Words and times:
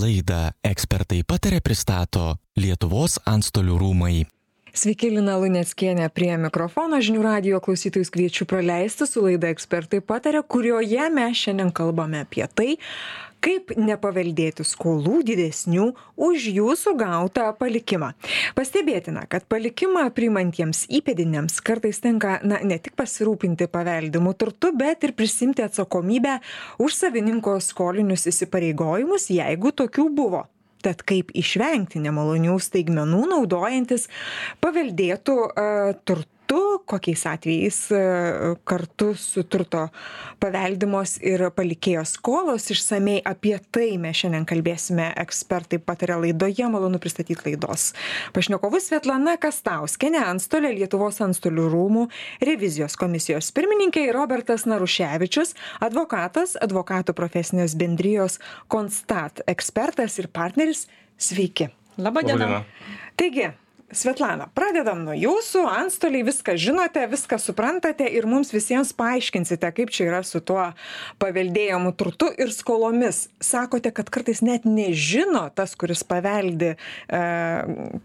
Laidą 0.00 0.48
ekspertai 0.64 1.20
patarė 1.28 1.58
pristato 1.60 2.36
Lietuvos 2.56 3.18
antstolių 3.28 3.76
rūmai. 3.82 4.14
Sveiki, 4.70 5.08
Lina 5.10 5.34
Luneckienė 5.34 6.04
prie 6.14 6.30
mikrofono 6.38 7.00
žinių 7.02 7.24
radio 7.24 7.58
klausytojus 7.58 8.12
kviečiu 8.14 8.44
praleisti 8.46 9.08
su 9.08 9.24
laida 9.24 9.48
ekspertai 9.50 9.98
patarė, 9.98 10.44
kurioje 10.46 11.08
mes 11.10 11.40
šiandien 11.40 11.72
kalbame 11.74 12.20
apie 12.22 12.46
tai, 12.54 12.76
kaip 13.42 13.72
nepaveldėti 13.74 14.62
skolų 14.68 15.24
didesnių 15.26 15.88
už 16.14 16.46
jūsų 16.54 16.92
gautą 17.00 17.48
palikimą. 17.58 18.12
Pastebėtina, 18.54 19.24
kad 19.32 19.48
palikimą 19.50 20.06
priimantiems 20.14 20.84
įpėdiniams 21.00 21.58
kartais 21.66 21.98
tenka 22.04 22.38
na, 22.46 22.62
ne 22.62 22.78
tik 22.78 22.94
pasirūpinti 23.00 23.66
paveldimu 23.74 24.36
turtu, 24.38 24.70
bet 24.70 25.02
ir 25.02 25.16
prisimti 25.18 25.66
atsakomybę 25.66 26.38
už 26.78 26.94
savininko 26.94 27.58
skolinius 27.58 28.30
įsipareigojimus, 28.30 29.32
jeigu 29.34 29.74
tokių 29.82 30.10
buvo. 30.14 30.46
Tad 30.84 31.04
kaip 31.08 31.32
išvengti 31.36 32.00
nemalonių 32.00 32.56
staigmenų 32.62 33.24
naudojantis 33.34 34.08
paveldėtų 34.64 35.36
uh, 35.44 35.92
turtu 36.50 36.82
kokiais 36.84 37.26
atvejais 37.26 37.90
e, 37.92 38.56
kartu 38.64 39.14
su 39.14 39.42
turto 39.46 39.88
paveldimos 40.42 41.18
ir 41.22 41.44
palikėjo 41.54 42.02
skolos. 42.04 42.66
Išsamiai 42.70 43.22
apie 43.24 43.56
tai 43.70 43.98
mes 43.98 44.16
šiandien 44.18 44.46
kalbėsime. 44.48 45.12
Ekspertai 45.20 45.78
pataria 45.78 46.18
laidoje 46.18 46.66
malonu 46.70 46.98
pristatyt 46.98 47.44
laidos 47.46 47.92
pašnekovus. 48.34 48.88
Svetlana 48.90 49.36
kastauskienė 49.40 50.24
antstolė 50.26 50.74
lietuvos 50.74 51.20
antstolių 51.22 51.68
rūmų 51.70 52.06
revizijos 52.42 52.98
komisijos 52.98 53.52
pirmininkė 53.54 54.08
ir 54.08 54.18
robertas 54.18 54.66
naruševičius 54.66 55.54
advokatas 55.86 56.56
advokatų 56.60 57.14
profesinės 57.14 57.76
bendrijos 57.78 58.40
konstat 58.68 59.44
ekspertas 59.50 60.18
ir 60.18 60.30
partneris. 60.32 60.88
Sveiki. 61.20 61.68
Laba 62.00 62.22
diena 62.24 62.62
taigi 63.20 63.50
svetlana 63.96 64.48
pradedam 64.54 65.02
nuo 65.04 65.14
jūsų. 65.16 65.64
Antstoliai 65.70 66.24
viską 66.26 66.54
žinote 66.60 67.02
viską 67.10 67.38
suprantate 67.42 68.06
ir 68.10 68.26
mums 68.30 68.52
visiems 68.54 68.92
paaiškinsite 68.96 69.70
kaip 69.76 69.92
čia 69.94 70.06
yra 70.08 70.20
su 70.26 70.42
tuo 70.44 70.70
paveldėjamu 71.22 71.92
turtu 71.98 72.30
ir 72.40 72.52
skolomis. 72.54 73.26
Sakote 73.42 73.92
kad 73.94 74.10
kartais 74.12 74.42
net 74.46 74.66
nežino 74.68 75.46
tas 75.54 75.74
kuris 75.78 76.04
paveldi 76.06 76.72
e, 76.74 77.22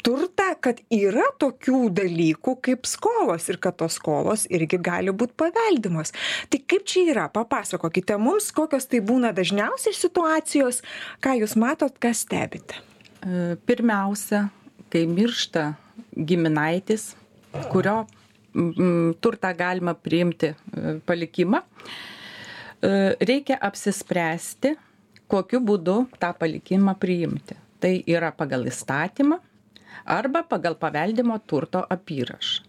turtą 0.05 0.49
kad 0.63 0.81
yra 0.93 1.27
tokių 1.41 1.81
dalykų 2.01 2.57
kaip 2.65 2.89
skolos 2.89 3.49
ir 3.51 3.61
kad 3.61 3.77
tos 3.81 3.99
skolos 3.99 4.47
irgi 4.49 4.81
gali 4.81 5.13
būt 5.13 5.35
paveldimos. 5.39 6.13
Tai 6.49 6.61
kaip 6.65 6.89
čia 6.89 7.05
yra? 7.13 7.29
Papasakokite 7.33 8.17
mums 8.21 8.51
kokios 8.55 8.89
tai 8.89 9.01
būna 9.05 9.33
dažniausiai 9.35 9.95
situacijos. 9.95 10.81
Ką 11.23 11.37
jūs 11.41 11.57
matot 11.59 11.97
ką 12.01 12.13
stebite? 12.17 12.81
E, 13.21 13.55
pirmiausia 13.65 14.47
kai 14.93 15.05
miršta 15.09 15.73
giminaitis, 16.15 17.13
kurio 17.71 18.03
turtą 19.21 19.51
galima 19.57 19.93
priimti 19.93 20.47
e, 20.47 20.55
palikimą, 21.05 21.59
e, 21.59 23.15
reikia 23.19 23.57
apsispręsti, 23.67 24.75
kokiu 25.27 25.59
būdu 25.59 25.97
tą 26.21 26.31
palikimą 26.39 26.95
priimti. 26.99 27.57
Tai 27.81 27.91
yra 28.07 28.31
pagal 28.31 28.65
įstatymą 28.69 29.41
arba 30.05 30.45
pagal 30.47 30.77
paveldimo 30.79 31.37
turto 31.47 31.83
apyrašą. 31.89 32.63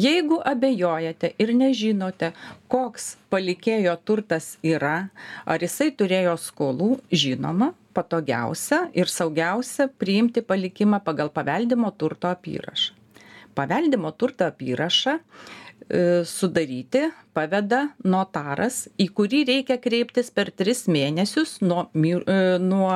Jeigu 0.00 0.38
abejojate 0.40 1.34
ir 1.42 1.50
nežinote, 1.52 2.30
koks 2.72 3.16
palikėjo 3.28 3.92
turtas 4.08 4.54
yra, 4.64 5.10
ar 5.44 5.60
jisai 5.60 5.90
turėjo 5.92 6.36
skolų, 6.40 6.94
žinoma, 7.12 7.74
patogiausia 7.96 8.86
ir 8.96 9.10
saugiausia 9.10 9.88
priimti 10.00 10.44
palikimą 10.44 11.00
pagal 11.06 11.32
paveldimo 11.34 11.92
turto 11.98 12.30
apyrašą. 12.30 12.94
Paveldimo 13.56 14.12
turto 14.12 14.44
apyrašą 14.50 15.16
e, 15.16 16.24
sudaryti 16.28 17.06
paveda 17.36 17.86
notaras, 18.04 18.84
į 19.00 19.08
kurį 19.16 19.44
reikia 19.48 19.80
kreiptis 19.80 20.28
per 20.30 20.52
tris 20.52 20.84
mėnesius 20.92 21.58
nuo, 21.64 21.88
e, 21.96 22.40
nuo 22.60 22.92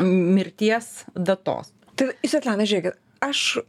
mirties 0.00 1.06
datos. 1.16 1.72
Tai, 1.96 2.08
Svetlana, 2.24 2.64
žiūrėkit, 2.68 2.96
aš 3.22 3.60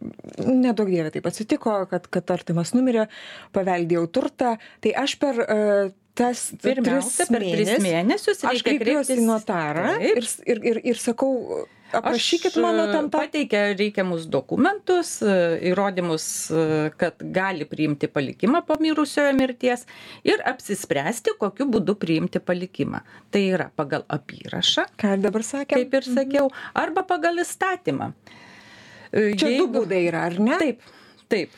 nedaug 0.41 0.89
dievė 0.89 1.13
taip 1.13 1.27
atsitiko, 1.29 1.75
kad, 1.91 2.07
kad 2.13 2.33
artimas 2.35 2.73
numirė, 2.75 3.07
paveldėjau 3.55 4.07
turtą, 4.13 4.55
tai 4.83 4.95
aš 5.03 5.17
per 5.21 5.43
uh, 5.43 5.93
tas 6.17 6.49
Pirmiausia, 6.61 7.27
per 7.29 7.45
tris 7.45 7.77
mėnesius 7.81 8.43
aš 8.45 8.61
kreipiuosi 8.65 9.17
į 9.17 9.23
notarą 9.25 9.95
ir, 10.05 10.21
ir, 10.45 10.59
ir, 10.61 10.79
ir 10.93 10.99
sakau, 11.01 11.63
aprašykit 11.97 12.57
mano 12.61 12.85
tam 12.91 13.09
tą. 13.09 13.23
Pateikia 13.23 13.63
reikiamus 13.77 14.27
dokumentus, 14.31 15.15
įrodymus, 15.23 16.27
kad 17.01 17.25
gali 17.35 17.67
priimti 17.69 18.09
palikimą 18.11 18.63
po 18.67 18.77
mirusiojo 18.81 19.33
mirties 19.37 19.87
ir 20.27 20.43
apsispręsti, 20.53 21.35
kokiu 21.41 21.67
būdu 21.73 21.97
priimti 21.99 22.41
palikimą. 22.43 23.03
Tai 23.33 23.43
yra 23.57 23.69
pagal 23.75 24.05
apyrašą. 24.13 24.87
Ką 25.01 25.17
dabar 25.23 25.45
sakė? 25.47 25.81
Kaip 25.81 25.99
ir 25.99 26.09
sakiau, 26.09 26.49
arba 26.77 27.05
pagal 27.09 27.41
įstatymą. 27.43 28.13
Čia 29.13 29.49
Jeigu... 29.51 29.67
du 29.67 29.79
būdai 29.79 30.01
yra, 30.07 30.27
ar 30.31 30.39
ne? 30.41 30.57
Taip. 30.61 30.91
Taip. 31.29 31.53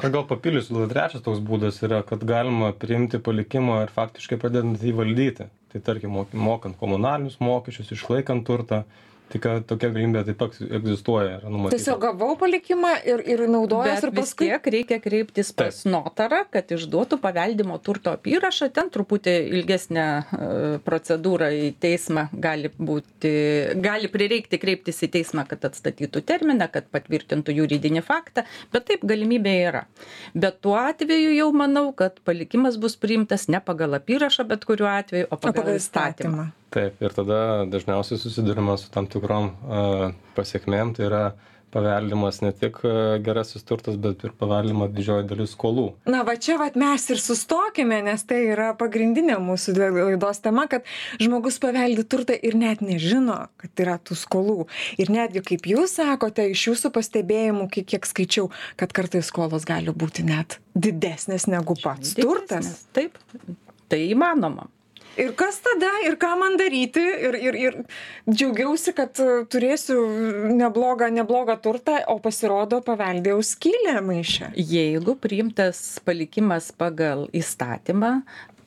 Ar 0.00 0.10
gal 0.12 0.24
papildysiu, 0.28 0.76
gal 0.80 0.90
trečias 0.90 1.22
toks 1.24 1.40
būdas 1.44 1.80
yra, 1.86 2.02
kad 2.06 2.22
galima 2.26 2.72
priimti 2.76 3.20
palikimą 3.22 3.84
ir 3.84 3.94
faktiškai 3.94 4.38
pradedant 4.42 4.82
jį 4.82 4.94
valdyti. 4.98 5.46
Tai 5.70 5.80
tarkim, 5.86 6.16
mokant 6.34 6.74
komunalinius 6.80 7.38
mokesčius, 7.42 7.92
išlaikant 7.94 8.42
turtą, 8.46 8.82
tai 9.30 9.40
kad 9.42 9.66
tokia 9.68 9.90
galimybė 9.94 10.22
taip 10.26 10.38
pat 10.40 10.56
egzistuoja 10.60 11.38
yra 11.38 11.50
numatyta. 11.52 11.78
Tiesiog 11.78 12.00
gavau 12.02 12.34
palikimą 12.40 12.92
ir 13.06 13.22
ir 13.34 13.44
naudojuos 13.50 14.04
ir 14.06 14.12
paskui 14.16 14.48
vis 14.48 14.52
tiek 14.54 14.68
reikia 14.74 14.98
kreiptis 15.02 15.52
pas 15.56 15.78
notarą 15.86 16.42
kad 16.50 16.70
išduotų 16.74 17.20
paveldimo 17.22 17.78
turto 17.84 18.14
apyrašą. 18.16 18.70
Ten 18.74 18.90
truputį 18.92 19.36
ilgesnė 19.54 20.04
e, 20.06 20.50
procedūra 20.86 21.50
į 21.54 21.72
teismą 21.82 22.26
gali 22.32 22.72
būti 22.76 23.32
gali 23.82 24.10
prireikti 24.12 24.60
kreiptis 24.62 25.02
į 25.06 25.12
teismą 25.18 25.46
kad 25.50 25.66
atstatytų 25.70 26.24
terminą 26.26 26.70
kad 26.72 26.90
patvirtintų 26.90 27.56
juridinį 27.62 28.04
faktą 28.06 28.46
bet 28.74 28.88
taip 28.90 29.06
galimybė 29.06 29.56
yra. 29.70 29.84
Bet 30.34 30.62
tuo 30.64 30.78
atveju 30.80 31.34
jau 31.38 31.50
manau 31.56 31.90
kad 31.96 32.18
palikimas 32.26 32.80
bus 32.80 32.98
priimtas 33.00 33.48
ne 33.48 33.62
pagal 33.62 34.00
apyrašą 34.00 34.48
bet 34.50 34.66
kuriuo 34.68 34.90
atveju 34.90 35.30
o 35.30 35.38
pagal 35.40 35.76
įstatymą 35.76 36.50
taip 36.74 37.00
ir 37.02 37.14
tada 37.16 37.66
dažniausiai 37.70 38.20
susiduriama 38.20 38.76
su 38.80 38.90
tam 38.94 39.08
tikrom 39.10 39.52
pasekmėm 40.36 40.94
tai 40.96 41.08
yra 41.10 41.24
paveldimas 41.70 42.40
ne 42.42 42.50
tik 42.56 42.80
gerasis 43.24 43.62
turtas, 43.66 43.96
bet 44.00 44.24
ir 44.26 44.32
paveldima 44.38 44.88
didžioji 44.90 45.26
dalis 45.30 45.54
skolų. 45.54 45.86
Na, 46.10 46.22
va 46.26 46.34
čia 46.40 46.56
vat 46.60 46.76
mes 46.78 47.04
ir 47.14 47.20
sustokime, 47.22 48.00
nes 48.06 48.24
tai 48.26 48.40
yra 48.50 48.72
pagrindinė 48.78 49.38
mūsų 49.42 49.76
laidos 49.78 50.42
tema, 50.42 50.66
kad 50.70 50.88
žmogus 51.22 51.60
paveldi 51.62 52.04
turtą 52.10 52.34
ir 52.34 52.58
net 52.58 52.82
nežino, 52.84 53.38
kad 53.60 53.84
yra 53.84 53.98
tų 54.02 54.18
skolų. 54.18 54.58
Ir 55.00 55.12
netgi, 55.14 55.44
kaip 55.52 55.70
jūs 55.70 55.94
sakote, 56.00 56.48
iš 56.50 56.66
jūsų 56.72 56.92
pastebėjimų, 56.96 57.68
kiek, 57.76 57.86
kiek 57.94 58.10
skaičiau, 58.10 58.50
kad 58.80 58.94
kartais 58.96 59.30
skolos 59.30 59.68
gali 59.68 59.94
būti 59.94 60.26
net 60.26 60.58
didesnės 60.74 61.46
negu 61.50 61.78
pats 61.78 62.16
didesnės. 62.16 62.26
turtas. 62.26 62.74
Taip, 62.96 63.18
tai 63.90 64.04
įmanoma 64.10 64.66
ir 65.18 65.32
kas 65.38 65.60
tada? 65.64 65.90
Ir 66.06 66.16
ką 66.20 66.34
man 66.40 66.58
daryti? 66.60 67.02
Ir 67.02 67.38
ir 67.38 67.58
ir 67.60 67.78
džiaugiausi 68.28 68.94
kad 68.96 69.18
e, 69.22 69.42
turėsiu 69.50 69.98
neblogą 70.54 71.10
neblogą 71.14 71.56
turtą 71.62 71.98
o 72.12 72.18
pasirodo 72.22 72.80
paveldėjau 72.86 73.42
skylę 73.46 73.98
maiše. 74.04 74.52
Jeigu 74.56 75.16
priimtas 75.20 75.98
palikimas 76.04 76.70
pagal 76.72 77.28
įstatymą 77.32 78.20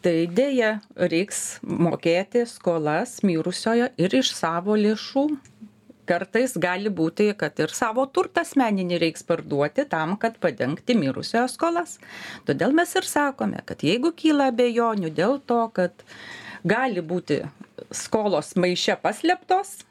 tai 0.03 0.27
deja 0.27 0.77
reiks 0.99 1.61
mokėti 1.63 2.43
skolas 2.49 3.21
mirusiojo 3.23 3.87
ir 3.95 4.15
iš 4.19 4.33
savo 4.35 4.75
lėšų 4.75 5.27
kartais 6.09 6.55
gali 6.57 6.91
būti 6.93 7.31
kad 7.37 7.59
ir 7.63 7.73
savo 7.75 8.05
turtą 8.05 8.43
asmeninį 8.43 8.99
reiks 9.05 9.25
parduoti 9.27 9.87
tam 9.89 10.17
kad 10.21 10.39
padengti 10.43 10.97
mirusiojo 10.99 11.47
skolas. 11.51 11.97
Todėl 12.47 12.75
mes 12.75 12.95
ir 12.99 13.07
sakome 13.07 13.63
kad 13.65 13.83
jeigu 13.85 14.13
kyla 14.15 14.51
abejonių 14.53 15.13
dėl 15.13 15.39
to 15.47 15.63
kad 15.75 16.05
gali 16.63 17.03
būti 17.03 17.41
skolos 17.93 18.53
maiše 18.59 18.95
paslėptos 19.01 19.81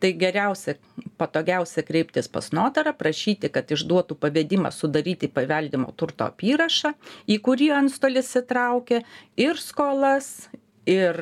tai 0.00 0.12
geriausia 0.12 0.74
patogiausia 1.20 1.84
kreiptis 1.86 2.28
pas 2.28 2.50
notarą 2.56 2.92
prašyti 2.96 3.50
kad 3.52 3.70
išduotų 3.72 4.16
pavedimą 4.20 4.72
sudaryti 4.74 5.30
paveldimo 5.32 5.92
turto 5.96 6.28
apyrašą 6.28 6.92
į 7.30 7.40
kurį 7.46 7.70
antstolis 7.78 8.32
įtraukia 8.42 9.02
ir 9.40 9.60
skolas 9.60 10.50
ir 10.88 11.16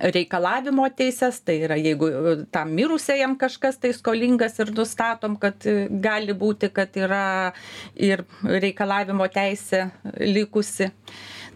reikalavimo 0.00 0.88
teises 0.96 1.40
tai 1.44 1.58
yra 1.66 1.76
jeigu 1.76 2.08
e, 2.08 2.34
tam 2.52 2.72
mirusiajam 2.76 3.36
kažkas 3.38 3.78
tai 3.80 3.92
skolingas 3.96 4.58
ir 4.62 4.72
nustatom 4.76 5.36
kad 5.40 5.66
e, 5.68 5.88
gali 5.90 6.34
būti 6.36 6.70
kad 6.72 6.96
yra 6.96 7.52
ir 7.94 8.24
reikalavimo 8.42 9.28
teisė 9.32 9.88
likusi. 10.20 10.90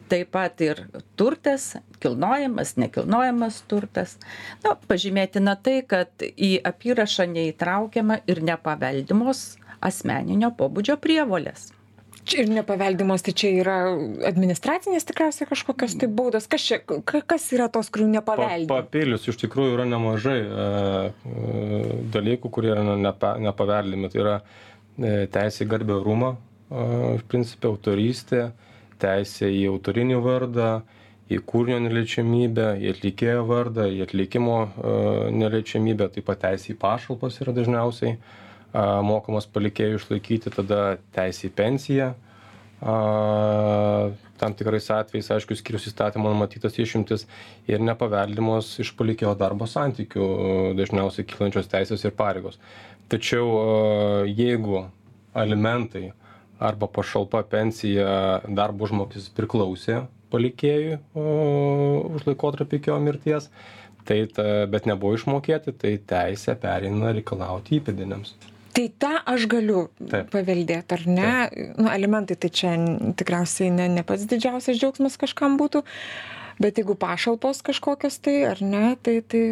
Taip 0.08 0.34
pat 0.36 0.60
ir 0.60 0.82
turtas 1.16 1.70
kilnojamas 2.02 2.74
nekilnojamas 2.76 3.62
turtas. 3.68 4.18
Na 4.64 4.74
pažymėtina 4.88 5.56
tai 5.56 5.78
kad 5.88 6.12
į 6.20 6.58
apyrašą 6.68 7.24
neįtraukiama 7.32 8.20
ir 8.28 8.42
nepaveldimos 8.44 9.46
asmeninio 9.84 10.52
pobūdžio 10.58 11.00
prievolės 11.00 11.70
čia 12.24 12.44
ir 12.44 12.50
nepaveldimos 12.52 13.24
tai 13.24 13.34
čia 13.36 13.50
yra 13.60 13.76
administracinės 14.28 15.06
tikriausiai 15.08 15.48
kažkokios 15.50 15.96
tai 16.00 16.08
baudos 16.08 16.48
kas 16.50 16.64
čia 16.66 16.80
ka 16.84 17.20
kas 17.20 17.46
yra 17.56 17.68
tos 17.72 17.90
kurių 17.92 18.08
Pa, 18.08 18.14
nepaveldi 18.18 18.70
papilius 18.70 19.28
iš 19.30 19.38
tikrųjų 19.44 19.76
yra 19.76 19.86
nemažai 19.88 20.38
e, 20.40 20.66
e, 21.10 22.00
dalykų, 22.14 22.50
kurie 22.52 22.72
yra 22.74 22.96
nepa, 22.98 23.34
nepaveldimi. 23.42 24.10
Tai 24.12 24.22
yra 24.22 24.34
e, 24.40 25.14
teisė 25.34 25.64
į 25.66 25.70
garbę 25.74 26.00
rūmą, 26.04 26.34
e, 26.34 26.84
iš 27.18 27.24
principo 27.30 27.74
autorystė, 27.74 28.48
teisė 29.02 29.50
į 29.52 29.64
autorinį 29.72 30.20
vardą, 30.24 30.70
į 31.32 31.40
kūrinio 31.48 31.80
neliečiamybę, 31.86 32.70
į 32.84 32.92
atlikėjo 32.94 33.44
vardą, 33.48 33.88
į 33.90 34.04
atlikimo 34.06 34.60
e, 34.64 34.96
neliečiamybę, 35.42 36.10
taip 36.14 36.28
pat 36.30 36.44
teisė 36.46 36.74
į 36.74 36.80
pašalpas 36.84 37.40
yra 37.44 37.56
dažniausiai 37.56 38.16
a, 38.16 38.40
mokamas 38.74 39.46
palikėjų 39.46 40.00
išlaikyti, 40.00 40.52
tada 40.54 40.96
teisė 41.14 41.48
į 41.48 41.54
pensiją. 41.58 42.08
Tam 44.40 44.56
tikrais 44.58 44.90
atvejais, 44.92 45.30
aišku, 45.36 45.56
skirius 45.56 45.86
įstatymą 45.88 46.32
numatytas 46.34 46.74
išimtis 46.82 47.24
ir 47.70 47.80
nepaveldimos 47.80 48.74
iš 48.82 48.90
palikėjo 48.98 49.32
darbo 49.40 49.68
santykių 49.70 50.26
dažniausiai 50.76 51.24
kylančios 51.30 51.70
teisės 51.70 52.04
ir 52.04 52.12
pareigos. 52.18 52.58
Tačiau 53.08 54.26
jeigu 54.26 54.84
alimentai 55.38 56.10
arba 56.58 56.90
pašalpa 56.90 57.44
pensija 57.50 58.42
darbo 58.48 58.88
užmokestis 58.88 59.32
priklausė 59.36 60.02
palikėjui 60.34 60.98
už 61.14 62.26
laikotarpį 62.26 62.80
iki 62.80 62.90
jo 62.90 62.98
mirties, 63.02 63.48
tai 64.08 64.24
ta, 64.34 64.66
bet 64.70 64.88
nebuvo 64.90 65.14
išmokėti, 65.16 65.72
tai 65.78 65.94
teisė 66.10 66.56
pereina 66.60 67.14
reikalauti 67.14 67.78
įpėdiniams. 67.78 68.34
Tai 68.74 68.88
tą 68.98 69.12
aš 69.30 69.46
galiu 69.50 69.86
Taip. 70.10 70.30
paveldėt 70.34 70.92
ar 70.96 71.02
ne 71.06 71.32
nu 71.78 71.88
alimentai 71.90 72.36
tai 72.36 72.50
čia 72.50 72.74
tikriausiai 73.20 73.70
ne 73.70 73.88
ne 73.96 74.02
pats 74.06 74.26
didžiausias 74.30 74.78
džiaugsmas 74.80 75.18
kažkam 75.20 75.56
būtų 75.60 75.84
bet 76.62 76.78
jeigu 76.80 76.96
pašalpos 76.98 77.62
kažkokios 77.66 78.18
tai 78.24 78.36
ar 78.50 78.62
ne 78.62 78.96
tai 79.02 79.20
tai 79.22 79.44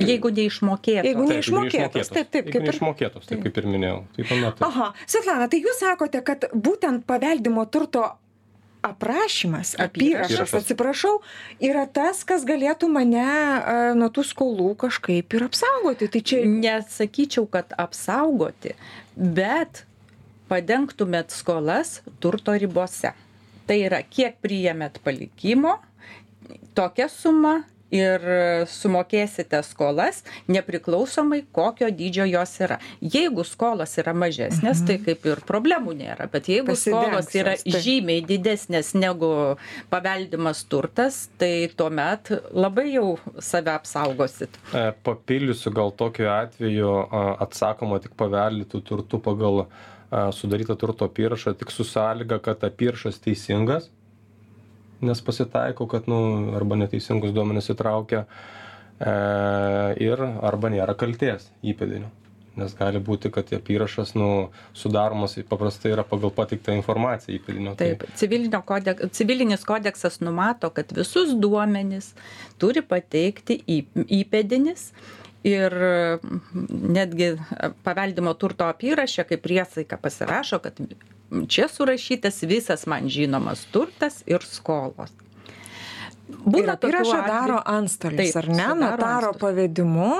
jeigu 0.00 0.30
neišmokėtos 0.30 1.06
Jeigu 1.08 1.24
neišmokėtos, 1.28 2.10
taip, 2.14 2.28
taip, 2.30 2.46
Jeigu 2.46 2.52
kaip 2.54 2.62
ir- 2.62 2.68
neišmokėtos, 2.70 3.24
taip 3.26 3.40
kaip 3.42 3.56
ir 3.58 3.64
minėjau. 3.66 3.96
Tai 4.16 4.24
taip. 4.30 4.60
aha 4.68 4.86
svetlana 5.06 5.48
tai 5.50 5.58
jūs 5.64 5.80
sakote 5.82 6.20
kad 6.24 6.46
būtent 6.54 7.02
paveldimo 7.10 7.64
turto 7.74 8.04
aprašymas 8.86 9.74
apyrašas. 9.78 10.54
atsiprašau 10.54 11.18
yra 11.60 11.84
tas 11.86 12.22
kas 12.24 12.46
galėtų 12.48 12.88
mane 12.92 13.24
a, 13.24 13.76
nuo 13.98 14.08
tų 14.12 14.24
skolų 14.30 14.72
kažkaip 14.80 15.36
ir 15.36 15.46
apsaugoti. 15.46 16.08
Tai 16.12 16.22
čia 16.32 16.42
nesakyčiau 16.48 17.46
kad 17.50 17.74
apsaugoti 17.76 18.74
bet 19.16 19.84
padengtumėt 20.50 21.34
skolas 21.34 22.00
turto 22.22 22.56
ribose. 22.58 23.12
Tai 23.68 23.76
yra 23.78 24.00
kiek 24.02 24.40
priėmėt 24.42 24.98
palikimo 25.04 25.76
tokia 26.74 27.06
suma 27.12 27.60
ir 27.94 28.24
sumokėsite 28.70 29.60
skolas 29.66 30.22
nepriklausomai 30.50 31.42
kokio 31.52 31.90
dydžio 31.94 32.26
jos 32.30 32.54
yra. 32.64 32.78
Jeigu 33.00 33.44
skolos 33.46 33.96
yra 34.00 34.14
mažesnės 34.16 34.84
tai 34.86 34.98
kaip 35.02 35.26
ir 35.28 35.42
problemų 35.48 35.94
nėra 36.00 36.28
bet 36.32 36.48
jeigu 36.50 36.76
skolos 36.78 37.30
yra 37.36 37.56
žymiai 37.60 38.22
didesnės 38.26 38.94
negu 38.98 39.30
paveldimas 39.92 40.62
turtas 40.70 41.26
tai 41.40 41.70
tuomet 41.76 42.32
labai 42.54 42.88
jau 42.94 43.18
save 43.42 43.72
apsaugosit. 43.74 44.58
E, 44.74 44.90
Papildysiu 45.06 45.72
gal 45.74 45.94
tokiu 45.96 46.30
atveju 46.32 46.92
atsakoma 47.42 48.00
tik 48.02 48.14
paveldėtų 48.18 48.82
turtų 48.86 49.20
pagal 49.24 49.64
a, 49.64 50.30
sudarytą 50.34 50.76
turto 50.78 51.08
apyrašą 51.08 51.54
tik 51.58 51.72
su 51.74 51.86
sąlyga, 51.86 52.40
kad 52.42 52.64
apyrašas 52.66 53.20
teisingas, 53.24 53.90
nes 55.04 55.20
pasitaiko, 55.24 55.86
kad 55.90 56.08
nu, 56.10 56.20
arba 56.58 56.78
neteisingus 56.80 57.34
duomenis 57.36 57.70
įtraukia 57.72 58.24
e, 58.24 59.12
ir 60.06 60.24
arba 60.24 60.72
nėra 60.72 60.96
kalties 60.98 61.50
įpėdinių. 61.62 62.10
Nes 62.58 62.72
gali 62.74 62.98
būti, 63.00 63.30
kad 63.32 63.48
apyrašas 63.54 64.12
nu, 64.18 64.50
sudaromas 64.76 65.36
paprastai 65.48 65.92
yra 65.94 66.02
pagal 66.04 66.32
patiktą 66.34 66.74
informaciją 66.76 67.38
įpėdinio. 67.38 67.76
Taip, 67.78 68.02
civilinio 68.18 68.60
kodek, 68.66 69.04
civilinis 69.16 69.62
kodeksas 69.68 70.18
numato, 70.24 70.72
kad 70.74 70.90
visus 70.96 71.32
duomenis 71.38 72.10
turi 72.60 72.82
pateikti 72.82 73.60
įpėdinis 74.20 74.90
ir 75.44 75.72
mm, 75.72 76.40
netgi 76.92 77.30
paveldimo 77.84 78.34
turto 78.34 78.64
apyraše, 78.68 79.24
kaip 79.24 79.42
priesaika 79.42 79.96
pasirašo, 79.96 80.58
kad 80.58 80.80
čia 81.48 81.68
surašytas 81.68 82.42
visas 82.42 82.86
man 82.86 83.08
žinomas 83.08 83.64
turtas 83.72 84.22
ir 84.26 84.42
skolos. 84.44 85.10
Apyrašą 86.30 87.10
atvejų- 87.10 87.26
daro 87.26 87.58
antstolis, 87.66 88.32
Taip, 88.32 88.36
ar 88.44 88.48
ne? 88.48 88.66
Notaro 88.78 89.32
antstolis. 89.32 89.40
pavedimu. 89.40 90.12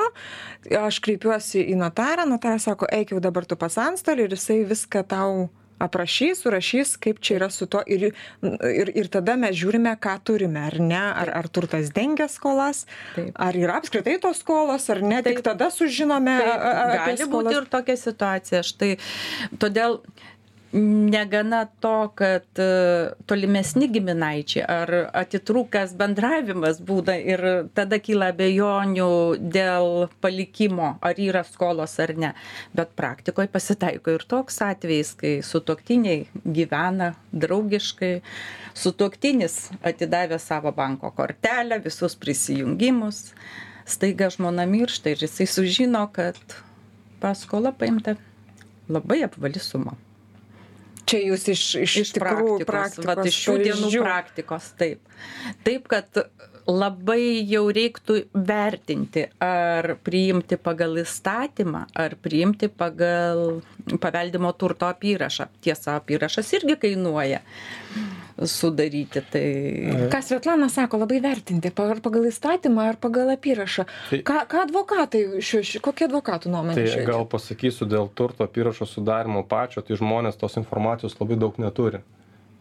Aš 0.80 0.98
kreipiuosi 1.00 1.62
į 1.70 1.76
notarą, 1.78 2.26
notaras 2.26 2.66
sako, 2.66 2.86
eik 2.90 3.10
jau 3.14 3.20
dabar 3.20 3.44
tu 3.46 3.56
pas 3.56 3.76
antstolį 3.78 4.24
ir 4.26 4.30
jisai 4.34 4.64
viską 4.66 5.04
tau 5.06 5.48
aprašys, 5.80 6.42
surašys, 6.44 6.94
kaip 7.00 7.20
čia 7.24 7.38
yra 7.40 7.50
su 7.52 7.66
to. 7.70 7.82
Ir, 7.90 8.10
ir, 8.42 8.92
ir 8.94 9.10
tada 9.12 9.36
mes 9.40 9.56
žiūrime, 9.58 9.94
ką 10.02 10.16
turime, 10.28 10.62
ar 10.68 10.78
ne? 10.82 11.00
Ar, 11.00 11.32
ar 11.40 11.48
turtas 11.52 11.92
dengia 11.96 12.28
skolas, 12.30 12.84
ar 13.16 13.56
yra 13.58 13.78
apskritai 13.80 14.18
tos 14.22 14.42
skolos, 14.44 14.88
ar 14.92 15.02
ne? 15.04 15.22
Tik 15.26 15.42
tada 15.46 15.70
sužinome 15.74 16.36
gali 16.40 17.30
būti 17.32 17.56
ir 17.56 17.70
tokia 17.72 17.98
situacija. 18.00 18.64
Štai 18.66 18.94
todėl 19.60 20.00
negana 20.72 21.64
to, 21.80 22.12
kad 22.14 22.58
e, 22.58 23.10
tolimesni 23.26 23.88
giminaičiai 23.90 24.62
ar 24.70 24.92
atitrūkęs 25.18 25.96
bendravimas 25.98 26.78
būna 26.86 27.16
ir 27.18 27.42
tada 27.74 27.98
kyla 27.98 28.30
abejonių 28.30 29.10
dėl 29.40 30.06
palikimo, 30.22 30.92
ar 31.02 31.18
yra 31.18 31.42
skolos 31.46 31.96
ar 32.02 32.14
ne. 32.14 32.32
Bet 32.76 32.94
praktikoje 32.98 33.50
pasitaiko 33.50 34.14
ir 34.14 34.26
toks 34.30 34.60
atvejis, 34.62 35.14
kai 35.18 35.32
sutoktiniai 35.46 36.28
gyvena 36.44 37.14
draugiškai, 37.32 38.12
sutoktinis 38.78 39.72
atidavė 39.82 40.38
savo 40.38 40.70
banko 40.76 41.10
kortelę, 41.16 41.80
visus 41.82 42.14
prisijungimus, 42.14 43.32
staiga 43.90 44.30
žmona 44.30 44.68
miršta 44.70 45.10
ir 45.10 45.26
jisai 45.26 45.48
sužino, 45.50 46.06
kad 46.14 46.38
paskola 47.20 47.74
paimta 47.74 48.14
labai 48.88 49.24
apvali 49.26 49.58
suma. 49.58 49.98
Čia 51.10 51.20
jūs 51.26 51.48
iš, 51.50 51.64
iš, 51.82 51.96
Iš 52.04 52.12
tikrųjų 52.16 52.62
praktikos, 52.62 52.70
praktikos. 52.70 53.08
vat 53.10 53.30
iš 53.30 53.40
šių 53.44 53.56
dienų 53.64 53.90
praktikos, 54.04 54.70
taip. 54.78 55.16
Taip, 55.66 55.88
kad 55.90 56.22
labai 56.70 57.42
jau 57.50 57.64
reiktų 57.74 58.20
vertinti, 58.46 59.26
ar 59.42 59.94
priimti 60.06 60.58
pagal 60.60 61.00
įstatymą, 61.02 61.86
ar 61.98 62.14
priimti 62.22 62.70
pagal 62.70 63.60
paveldimo 64.00 64.52
turto 64.54 64.88
apyrašą. 64.90 65.48
Tiesa, 65.64 65.98
apyrašas 65.98 66.52
irgi 66.60 66.78
kainuoja 66.86 67.42
sudaryti. 68.46 69.22
Tai 69.30 69.44
Ką 70.12 70.20
Svetlana 70.24 70.68
sako, 70.72 71.00
labai 71.04 71.20
vertinti, 71.24 71.72
ar 71.76 72.00
pagal 72.04 72.28
įstatymą, 72.30 72.88
ar 72.92 72.96
pagal 73.00 73.34
apyrašą. 73.34 73.86
Tai- 74.10 74.22
Ką, 74.22 74.38
ką 74.48 74.62
advokatai, 74.68 75.24
šio, 75.42 75.62
šio, 75.62 75.80
kokia 75.84 76.08
advokatų 76.08 76.52
nuomonė? 76.52 76.74
Tai 76.74 76.86
šioje 76.86 77.06
gal 77.06 77.26
pasakysiu 77.26 77.88
dėl 77.88 78.08
turto 78.14 78.44
apyrašo 78.44 78.86
sudarimo 78.88 79.44
pačio, 79.44 79.82
tai 79.82 79.96
žmonės 79.96 80.38
tos 80.40 80.56
informacijos 80.56 81.16
labai 81.20 81.36
daug 81.36 81.58
neturi. 81.58 82.02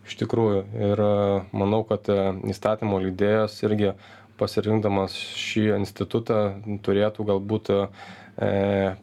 Iš 0.08 0.16
tikrųjų. 0.24 0.64
Ir 0.74 1.02
e, 1.06 1.10
manau, 1.54 1.84
kad 1.86 2.08
e, 2.10 2.18
įstatymo 2.50 2.98
lydėjas 3.04 3.60
irgi 3.64 3.94
pasirinkdamas 4.40 5.14
šį 5.14 5.66
institutą 5.78 6.40
turėtų 6.86 7.26
galbūt 7.28 7.70
e, 7.76 7.82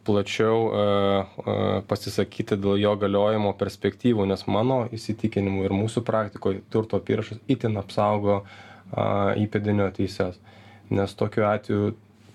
plačiau 0.03 0.61
e, 0.65 0.77
e, 0.81 1.55
pasisakyti 1.85 2.57
dėl 2.57 2.79
jo 2.81 2.93
galiojimo 2.97 3.51
perspektyvų, 3.59 4.25
nes 4.25 4.45
mano 4.49 4.79
įsitikinimu 4.93 5.67
ir 5.67 5.75
mūsų 5.77 6.01
praktikoje 6.07 6.63
turto 6.73 6.97
apyrašas 6.97 7.43
itin 7.47 7.77
apsaugo 7.77 8.43
įpėdinio 9.37 9.89
teises. 9.91 10.37
Nes 10.89 11.11
tokiu 11.19 11.43
atveju, 11.43 11.89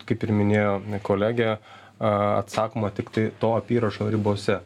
kaip 0.05 0.27
ir 0.27 0.33
minėjo 0.37 0.75
kolegė, 1.07 1.55
atsakoma 2.03 2.91
tik 2.93 3.09
tai 3.15 3.31
to 3.41 3.55
apyrašo 3.57 4.11
ribose. 4.13 4.59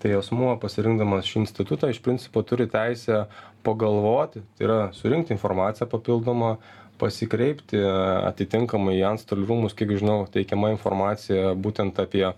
Tai 0.00 0.14
asmuo 0.16 0.54
pasirinkdamas 0.62 1.28
šį 1.28 1.42
institutą 1.42 1.90
iš 1.92 2.00
principo 2.04 2.40
turi 2.40 2.64
teisę 2.72 3.26
pagalvoti, 3.66 4.40
tai 4.56 4.64
yra 4.64 4.78
surinkti 4.96 5.36
informaciją 5.36 5.90
papildomą, 5.92 6.56
pasikreipti 7.00 7.80
atitinkamai 8.26 8.96
į 8.98 9.04
antstolių 9.12 9.46
rūmus, 9.50 9.76
kiek 9.76 9.96
žinau, 10.00 10.24
teikiama 10.32 10.72
informacija 10.74 11.54
būtent 11.54 11.98
apie 12.02 12.24
a, 12.28 12.34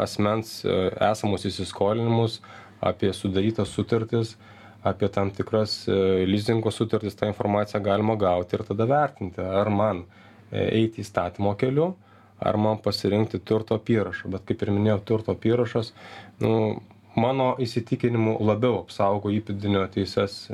asmens 0.00 0.60
a, 0.64 0.78
esamus 1.10 1.46
įsiskolinimus, 1.50 2.40
apie 2.80 3.12
sudarytas 3.16 3.72
sutartis, 3.74 4.36
apie 4.82 5.10
tam 5.12 5.30
tikras 5.36 5.84
lizingo 6.26 6.72
sutartis. 6.72 7.16
Tą 7.18 7.28
informaciją 7.28 7.82
galima 7.84 8.16
gauti 8.16 8.56
ir 8.56 8.64
tada 8.64 8.86
vertinti 8.88 9.44
ar 9.44 9.68
man 9.68 10.06
eiti 10.50 11.04
įstatymo 11.04 11.52
keliu 11.60 11.92
ar 12.40 12.56
man 12.56 12.78
pasirinkti 12.80 13.42
turto 13.44 13.76
apyrašą. 13.76 14.30
Bet 14.32 14.46
kaip 14.48 14.64
ir 14.64 14.72
minėjau 14.72 15.00
turto 15.12 15.34
apyrašas 15.36 15.92
nu 16.40 16.80
mano 17.16 17.52
įsitikinimu 17.60 18.38
labiau 18.40 18.80
apsaugo 18.84 19.32
įpėdinio 19.34 19.84
teises 19.92 20.46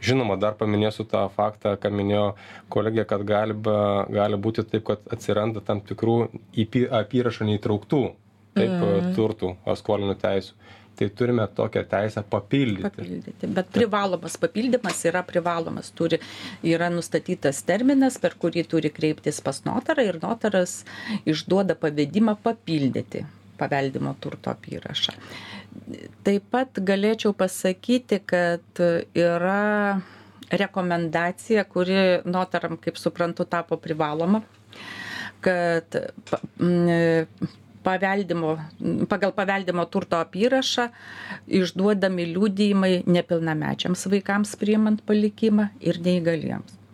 žinoma 0.00 0.36
dar 0.40 0.56
paminėsiu 0.58 1.06
tą 1.10 1.26
faktą 1.36 1.76
ką 1.80 1.90
minėjo 1.92 2.28
kolegė 2.72 3.06
kad 3.08 3.24
gali 3.26 3.54
ba 3.54 4.06
gali 4.10 4.36
būti 4.36 4.64
taip 4.70 4.86
kad 4.90 5.10
atsiranda 5.12 5.60
tam 5.64 5.80
tikrų 5.80 6.18
apyrašą 7.00 7.48
neįtrauktų 7.50 8.02
taip 8.56 8.72
Mm. 8.80 9.14
turtų 9.16 9.54
ar 9.66 9.76
skolinių 9.76 10.16
teisių. 10.20 10.54
Tai 10.96 11.08
turime 11.12 11.44
tokią 11.52 11.82
teisę 11.90 12.22
papildyti. 12.24 12.82
Papildyti. 12.88 13.48
Bet 13.52 13.68
privalomas 13.68 14.38
papildymas 14.40 15.02
yra 15.04 15.20
privalomas. 15.28 15.90
Turi 15.92 16.16
yra 16.64 16.88
nustatytas 16.88 17.60
terminas 17.68 18.16
per 18.22 18.32
kurį 18.40 18.64
turi 18.64 18.88
kreiptis 18.88 19.42
pas 19.44 19.60
notarą 19.68 20.06
ir 20.08 20.16
notaras 20.22 20.78
išduoda 21.28 21.76
pavedimą 21.76 22.38
papildyti 22.40 23.26
paveldimo 23.58 24.14
turto 24.20 24.52
apyrašą. 24.52 25.14
Taip 26.26 26.46
pat 26.52 26.78
galėčiau 26.88 27.34
pasakyti 27.36 28.20
kad 28.26 28.82
yra 29.14 30.00
rekomendacija 30.50 31.64
kuri 31.68 31.96
notaram 32.24 32.76
kaip 32.80 32.98
suprantu 33.00 33.44
tapo 33.44 33.76
privaloma 33.82 34.42
kad 35.40 35.98
paveldimo 37.86 38.54
pagal 39.10 39.34
paveldimo 39.34 39.84
turto 39.90 40.18
apyrašą 40.22 40.88
išduodami 41.60 42.26
liudijimai 42.32 42.94
nepilnamečiams 43.06 44.06
vaikams 44.14 44.56
priimant 44.60 45.04
palikimą 45.06 45.68
ir 45.80 46.00
neįgaliems 46.02 46.85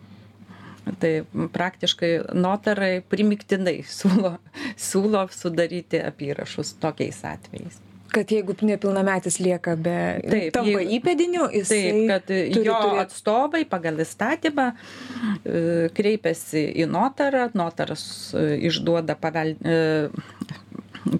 tai 0.99 1.13
praktiškai 1.53 2.11
notarai 2.35 3.01
primygtinai 3.09 3.79
siūlo 3.97 4.35
siūlo 4.75 5.25
sudaryti 5.31 6.01
apyrašus 6.03 6.75
tokiais 6.83 7.23
atvejais 7.25 7.79
kad 8.13 8.29
jeigu 8.29 8.53
nepilnametis 8.61 9.39
lieka 9.41 9.71
be 9.75 9.93
Taip, 10.29 10.51
tampa 10.53 10.69
jeigu- 10.69 10.91
įpėdiniu 10.99 11.47
jisai 11.55 11.79
Taip, 11.81 12.01
kad 12.11 12.27
turi 12.29 12.67
jo 12.67 12.75
turėt- 12.83 12.99
atstovai 13.07 13.63
pagal 13.71 13.97
įstatymą 14.03 14.67
e, 14.73 15.89
kreipiasi 15.97 16.61
į 16.83 16.85
notarą, 16.93 17.47
notaras 17.57 18.03
e, 18.37 18.43
išduoda 18.69 19.15
pavel... 19.17 19.55
e, 19.65 20.09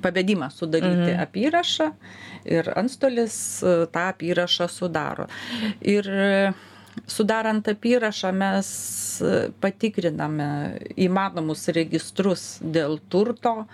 pavedimą 0.04 0.48
sudaryti 0.54 1.12
Mhm. 1.12 1.20
apyrašą 1.26 1.90
ir 2.46 2.70
antstolis 2.80 3.36
tą 3.92 4.04
apyrašą 4.14 4.70
sudaro. 4.72 5.26
Ir 5.82 6.08
sudarant 7.08 7.68
apyrašą 7.68 8.32
mes 8.36 8.70
e, 9.22 9.34
patikriname 9.64 10.48
įmanomus 11.06 11.68
registrus 11.76 12.46
dėl 12.62 13.00
turto, 13.12 13.68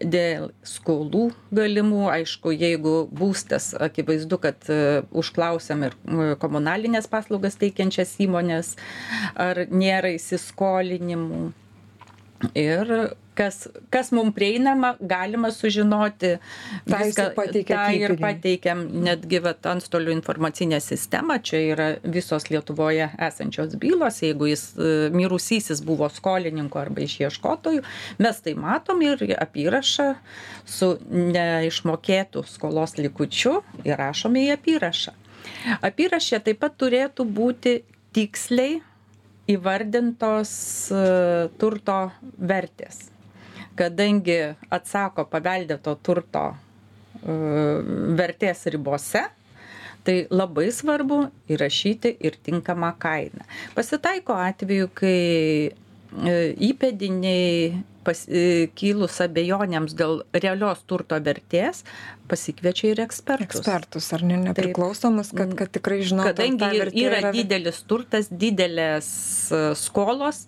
dėl 0.00 0.50
skolų 0.66 1.28
galimų. 1.54 2.04
Aišku, 2.14 2.54
jeigu 2.54 2.94
būstas, 3.14 3.72
akivaizdu, 3.88 4.38
kad 4.42 4.70
e, 4.72 5.02
užklausiam 5.14 5.86
ir 5.88 5.98
komunalinės 6.42 7.10
paslaugas 7.10 7.58
teikiančias 7.60 8.16
įmonės, 8.24 8.74
ar 9.34 9.64
nėra 9.70 10.14
įsiskolinimų. 10.18 11.52
Ir 12.58 12.90
kas, 13.34 13.66
kas 13.90 14.10
mums 14.14 14.34
prieinama, 14.34 14.94
galima 15.00 15.50
sužinoti. 15.54 16.34
Tą 16.88 17.00
jūs 17.02 17.18
ir 17.18 17.32
pateikiat 17.36 17.74
tą 17.74 17.98
ir 17.98 18.14
pateikiam 18.20 18.84
netgi 19.04 19.40
vat, 19.44 19.64
antstolių 19.74 20.14
informacinę 20.16 20.80
sistemą. 20.82 21.38
Čia 21.44 21.60
yra 21.72 21.88
visos 22.02 22.48
Lietuvoje 22.50 23.10
esančios 23.28 23.76
bylos. 23.80 24.20
Jeigu 24.24 24.48
jis 24.50 24.64
e, 24.76 24.92
mirusysis 25.14 25.82
buvo 25.84 26.08
skolininku 26.12 26.80
arba 26.80 27.04
išieškotoju, 27.04 27.84
mes 28.22 28.40
tai 28.44 28.56
matom 28.58 29.02
ir 29.04 29.26
apyrašą 29.38 30.10
su 30.64 30.94
neišmokėtų 31.10 32.44
skolos 32.48 32.98
likučiu 33.00 33.60
įrašome 33.84 34.46
į 34.48 34.54
apyrašą. 34.58 35.14
Apyrašė 35.84 36.40
taip 36.44 36.60
pat 36.62 36.76
turėtų 36.80 37.26
būti 37.28 37.78
tiksliai 38.16 38.78
įvardintos 39.50 40.52
e, 40.88 41.02
turto 41.60 41.98
vertės. 42.38 43.13
Kadangi 43.78 44.38
atsako 44.70 45.24
paveldėto 45.30 45.96
turto 46.06 46.44
e, 46.50 47.36
vertės 48.20 48.66
ribose, 48.74 49.24
tai 50.04 50.16
labai 50.30 50.68
svarbu 50.74 51.18
įrašyti 51.50 52.14
ir 52.28 52.36
tinkamą 52.46 52.92
kainą. 53.02 53.46
Pasitaiko 53.74 54.36
atveju, 54.36 54.90
kai 54.94 55.18
e, 55.72 56.36
įpėdiniai 56.68 57.72
pas, 58.04 58.24
e, 58.28 58.68
kilus 58.76 59.20
abejonėms 59.24 59.94
dėl 59.96 60.22
realios 60.36 60.82
turto 60.88 61.18
vertės 61.24 61.82
pasikviečia 62.28 62.92
ir 62.92 63.02
ekspertus. 63.04 63.60
ekspertus 63.60 64.08
ar 64.16 64.24
ne 64.24 64.38
nepriklausomus 64.46 65.32
kad 65.36 65.52
kad 65.58 65.72
tikrai 65.74 66.00
žinotų 66.06 66.32
Kadangi 66.32 66.80
vertė 66.80 67.04
yra 67.08 67.32
didelis 67.34 67.82
turtas, 67.88 68.30
didelės 68.30 69.08
e, 69.52 69.62
skolos, 69.78 70.44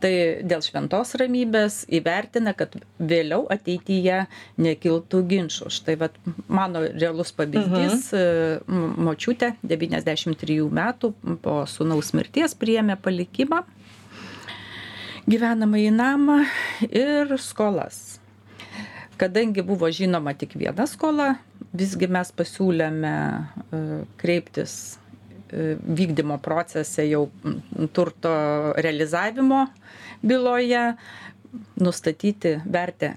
tai 0.00 0.12
dėl 0.46 0.64
šventos 0.64 1.12
ramybės 1.20 1.82
įvertina, 1.92 2.54
kad 2.56 2.76
vėliau 2.98 3.44
ateityje 3.52 4.22
nekiltų 4.60 5.22
ginčių. 5.32 5.68
Štai 5.72 5.98
vat, 6.00 6.16
mano 6.48 6.86
realus 6.88 7.34
pavyzdys, 7.36 8.10
mhm. 8.14 9.04
močiutė 9.08 9.54
93 9.62 10.62
metų 10.80 11.12
po 11.44 11.60
sunaus 11.68 12.14
mirties 12.16 12.56
priėmė 12.58 12.96
palikimą 13.00 13.64
gyvenamąjį 15.30 15.90
namą 15.94 16.40
ir 16.88 17.36
skolas. 17.38 18.18
Kadangi 19.20 19.62
buvo 19.66 19.90
žinoma 19.92 20.32
tik 20.38 20.56
viena 20.58 20.86
skola, 20.88 21.34
visgi 21.76 22.08
mes 22.10 22.30
pasiūlėme 22.34 23.12
e, 23.12 23.80
kreiptis 24.20 24.74
e, 24.90 25.74
vykdymo 25.76 26.40
procese 26.42 27.04
jau 27.06 27.26
turto 27.96 28.32
realizavimo 28.80 29.66
byloje, 30.24 30.84
nustatyti 31.80 32.56
vertę 32.64 33.14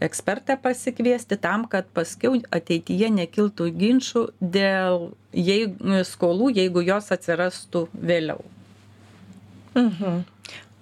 ekspertą 0.00 0.56
pasikviesti 0.60 1.36
tam, 1.40 1.66
kad 1.68 1.88
paskiau 1.94 2.38
ateityje 2.56 3.10
nekiltų 3.16 3.68
ginčių 3.80 4.26
dėl 4.40 5.10
jei, 5.36 5.68
skolų, 6.08 6.50
jeigu 6.56 6.84
jos 6.84 7.10
atsirastų 7.16 7.86
vėliau. 7.94 8.40
Mhm. 9.76 10.22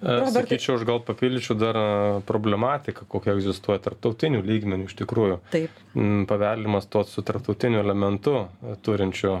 E, 0.01 0.07
Robertai- 0.07 0.45
Sakyčiau, 0.55 0.77
aš 0.79 0.85
gal 0.87 1.01
papildyčiau 1.03 1.57
dar 1.59 1.75
e, 1.75 2.21
problematiką, 2.23 3.03
kokia 3.11 3.33
egzistuoja 3.35 3.81
tarptautinių 3.83 4.39
lygmenių 4.47 4.87
iš 4.87 4.95
tikrųjų. 5.01 5.39
Taip. 5.51 5.81
Mm, 5.91 6.23
Paveldimas 6.29 6.87
to 6.87 7.03
su 7.03 7.19
tarptautiniu 7.27 7.81
elementu 7.83 8.35
e, 8.63 8.77
turinčiu, 8.85 9.33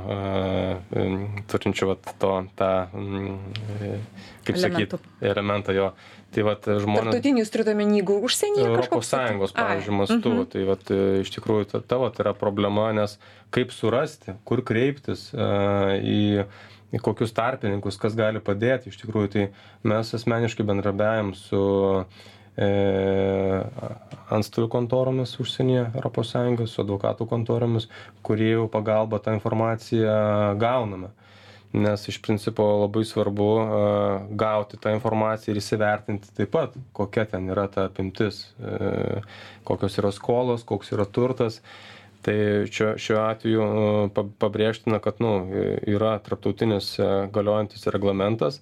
turinčiu 1.47 1.93
vat, 1.93 2.11
to, 2.19 2.31
tą, 2.59 2.71
mm, 2.91 4.01
kaip 4.49 4.59
sakyti, 4.59 4.99
elementą 5.21 5.75
jo. 5.77 5.93
Tai 6.29 6.43
vat 6.45 6.67
žmonės. 6.67 7.07
tarptautinių 7.07 7.41
jūs 7.41 7.49
turite 7.55 7.71
omeny 7.73 7.95
jeigu 8.01 8.19
užsienyje 8.27 8.67
Europos 8.67 8.83
kažkoks 8.85 9.07
Sąjungos, 9.15 9.53
pavyzdžiui, 9.57 9.95
mastu. 9.97 10.33
mhm. 10.35 10.49
Tai 10.51 10.65
vat, 10.67 10.91
iš 11.23 11.31
tikrųjų 11.33 11.69
ta, 11.71 11.79
ta 11.81 11.97
vat, 12.03 12.19
yra 12.21 12.35
problema, 12.37 12.91
nes 12.93 13.15
kaip 13.55 13.71
surasti, 13.73 14.35
kur 14.45 14.61
kreiptis 14.61 15.31
į, 15.33 16.43
į 16.95 17.01
kokius 17.05 17.33
tarpininkus, 17.37 17.99
kas 18.01 18.17
gali 18.17 18.41
padėti. 18.43 18.89
Iš 18.91 18.99
tikrųjų, 19.03 19.31
tai 19.35 19.45
mes 19.87 20.13
asmeniškai 20.17 20.65
bendrabiajam 20.67 21.31
su 21.37 21.61
e, 22.57 22.69
antstolių 24.35 24.69
kontoromis 24.73 25.37
užsienyje 25.41 25.87
Sąjungos, 26.31 26.73
su 26.73 26.83
advokatų 26.83 27.29
kontoromis, 27.29 27.89
kurie 28.25 28.53
jau 28.55 28.67
pagalba 28.71 29.21
tą 29.23 29.37
informaciją 29.37 30.19
gauname 30.61 31.13
nes 31.73 32.07
iš 32.07 32.21
principo 32.21 32.63
labai 32.81 33.03
svarbu 33.05 33.49
a, 33.59 33.65
gauti 34.31 34.77
tą 34.81 34.93
informaciją 34.95 35.53
ir 35.53 35.61
įsivertinti 35.61 36.31
taip 36.37 36.51
pat, 36.53 36.73
kokia 36.97 37.27
ten 37.29 37.49
yra 37.53 37.67
ta 37.69 37.85
apimtis, 37.89 38.41
e, 38.57 39.21
kokios 39.67 39.99
yra 40.01 40.11
skolos, 40.15 40.65
koks 40.65 40.95
yra 40.97 41.05
turtas. 41.05 41.61
Tai 42.25 42.35
šiuo, 42.67 42.93
šiuo 42.99 43.19
atveju 43.23 43.65
pa- 44.15 44.27
pabrėžtina, 44.43 44.99
kad 45.03 45.21
nu, 45.23 45.33
yra 45.87 46.17
tarptautinis 46.23 46.91
e, 46.99 47.09
galiojantis 47.35 47.87
reglamentas 47.95 48.59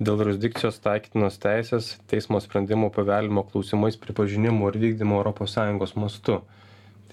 dėl 0.00 0.20
jurisdikcijos 0.22 0.80
taikytinos 0.84 1.36
teisės 1.40 1.94
teismo 2.08 2.40
sprendimų 2.40 2.90
paveldimo 2.96 3.44
klausimais 3.48 3.96
pripažinimo 4.00 4.68
ir 4.72 4.80
vykdymo 4.80 5.22
ES 5.28 5.96
mastu. 5.96 6.40
Tai 6.40 6.56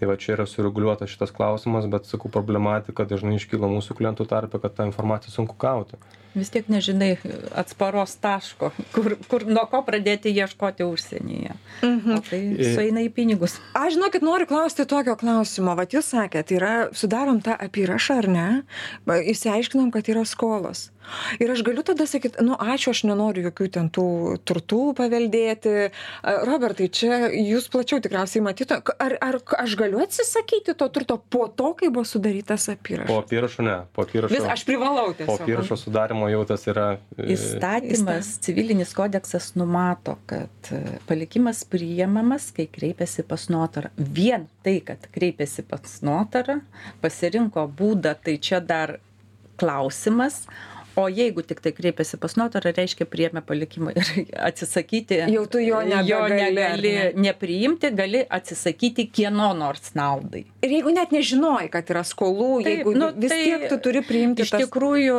tai 0.03 0.09
va 0.11 0.17
čia 0.19 0.33
yra 0.35 0.43
sureguliuotas 0.49 1.11
šitas 1.13 1.31
klausimas 1.31 1.85
bet 1.87 2.09
sakau 2.09 2.27
problematika 2.31 3.05
dažnai 3.07 3.37
iškyla 3.37 3.69
mūsų 3.71 3.95
klientų 3.95 4.25
tarpe 4.27 4.59
kad 4.59 4.75
tą 4.75 4.87
informaciją 4.89 5.31
sunku 5.31 5.55
gauti 5.61 5.99
vis 6.35 6.51
tiek 6.53 6.69
nežinai 6.71 7.15
atsparos 7.59 8.15
taško 8.23 8.71
kur 8.93 9.15
kur 9.29 9.45
nuo 9.49 9.65
ko 9.69 9.83
pradėti 9.85 10.33
ieškoti 10.33 10.85
užsienyje. 10.87 11.57
O 11.83 12.19
tai 12.29 12.41
sueina 12.73 13.03
į 13.05 13.11
pinigus. 13.15 13.57
Aš 13.77 13.97
žinokit 13.97 14.25
noriu 14.25 14.49
klausti 14.49 14.87
tokio 14.89 15.15
klausimo. 15.19 15.75
Vat 15.79 15.95
jūs 15.95 16.13
sakėt 16.13 16.53
yra 16.55 16.73
sudarom 16.95 17.41
tą 17.45 17.57
apyrašą 17.67 18.19
ar 18.23 18.29
ne? 18.37 18.47
Va 19.09 19.19
išsiaiškinom 19.21 19.93
kad 19.93 20.09
yra 20.13 20.25
skolos. 20.29 20.89
Ir 21.41 21.51
aš 21.51 21.63
galiu 21.67 21.83
tada 21.85 22.05
sakyt 22.07 22.39
nu 22.45 22.55
ačiū 22.55 22.93
aš 22.93 23.03
nenoriu 23.09 23.43
jokių 23.49 23.67
ten 23.75 23.89
tų 23.93 24.05
turtų 24.47 24.93
paveldėti. 24.97 25.73
Robertai 26.47 26.87
čia 26.87 27.27
jūs 27.33 27.67
plačiau 27.73 27.99
tikriausiai 28.03 28.43
matytumėt 28.45 28.93
ar 29.03 29.17
ar 29.21 29.39
aš 29.59 29.75
galiu 29.79 30.01
atsisakyti 30.03 30.77
to 30.79 30.87
turto 30.95 31.19
po 31.19 31.47
to 31.51 31.73
kai 31.79 31.91
buvo 31.93 32.05
sudarytas 32.07 32.69
apyrašas? 32.71 33.11
Po 33.11 33.19
apyrašo 33.23 33.67
ne 33.67 33.77
po 33.95 34.07
apyrašo 34.07 34.35
vis 34.35 34.47
aš 34.55 34.65
privalau 34.69 35.09
po 35.11 35.17
tiesiog 35.19 35.43
apyrašo 35.43 35.79
sudarymo 36.23 36.29
jau 36.29 36.45
tas 36.45 36.65
yra 36.67 36.97
e, 37.17 37.33
įstatymas 37.33 38.39
civilinis 38.43 38.93
kodeksas 38.95 39.53
numato 39.55 40.17
kad 40.25 40.71
e, 40.71 40.99
palikimas 41.07 41.63
priimamas 41.65 42.51
kai 42.55 42.67
kreipiasi 42.67 43.23
pas 43.27 43.49
notarą. 43.49 43.89
Vien 43.97 44.47
tai 44.63 44.81
kad 44.85 45.07
kreipiasi 45.11 45.63
pas 45.67 46.01
notarą 46.01 46.61
pasirinko 47.01 47.67
būdą 47.67 48.15
tai 48.23 48.37
čia 48.37 48.59
dar 48.59 48.99
klausimas 49.57 50.45
o 50.95 51.07
jeigu 51.09 51.41
tiktai 51.41 51.73
kreipiasi 51.75 52.19
pas 52.21 52.35
notarą 52.39 52.73
reiškia 52.75 53.07
priėmė 53.09 53.43
palikimą 53.47 53.93
ir 53.97 54.11
atsisakyti 54.49 55.21
Jau 55.33 55.45
tu 55.51 55.61
jo 55.63 55.81
nebegali, 55.87 56.39
ar 56.39 56.53
negali 56.53 56.93
ne? 56.97 57.05
nepriimti 57.27 57.91
gali 57.97 58.23
atsisakyti 58.39 59.07
kieno 59.13 59.51
nors 59.57 59.93
naudai 59.97 60.43
ir 60.65 60.75
jeigu 60.77 60.93
net 60.95 61.15
nežinojai 61.15 61.69
kad 61.73 61.89
yra 61.93 62.05
skolų 62.07 62.51
jeigu 62.67 62.95
nu, 62.97 63.11
vis 63.17 63.33
tai 63.33 63.41
tiek 63.45 63.67
tu 63.71 63.79
turi 63.87 64.03
priimti 64.05 64.45
iš 64.45 64.53
tas 64.55 64.65
tikrųjų 64.65 65.17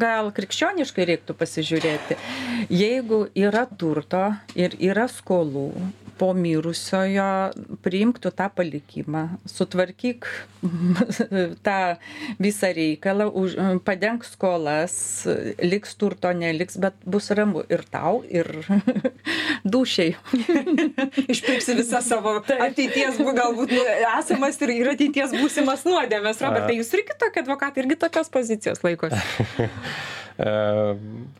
gal 0.00 0.32
krikščioniškai 0.36 1.08
reiktų 1.12 1.36
pasižiūrėti 1.40 2.18
jeigu 2.72 3.26
yra 3.34 3.66
turto 3.68 4.26
ir 4.56 4.78
yra 4.80 5.08
skolų 5.10 5.70
po 6.18 6.32
mirusiojo 6.34 7.28
priimk 7.84 8.20
tu 8.22 8.30
tą 8.30 8.48
palikimą 8.54 9.24
sutvarkyk 9.48 10.28
tą 11.66 11.78
visą 12.40 12.72
reikalą 12.76 13.28
už 13.30 13.56
padenk 13.84 14.24
skolas 14.28 14.96
liks 15.62 15.96
turto 16.00 16.32
neliks 16.32 16.78
bet 16.80 16.96
bus 17.04 17.30
ramu 17.30 17.64
ir 17.68 17.84
tau 17.90 18.22
ir 18.28 18.48
dūšiai 19.74 20.14
išpirksi 21.34 21.78
visas 21.78 22.08
savo 22.08 22.38
ateities 22.40 23.20
galbūt 23.20 23.72
esamas 23.74 24.60
ir, 24.62 24.74
ir 24.74 24.92
ateities 24.94 25.34
būsimas 25.36 25.86
nuodėmės. 25.88 26.42
Robertai, 26.44 26.78
jūs 26.80 26.92
irgi 26.96 27.16
tokie 27.20 27.42
advokatai, 27.44 27.84
irgi 27.84 27.98
tokios 28.06 28.30
pozicijos 28.32 28.84
laikosi. 28.86 29.20
E, 30.34 30.52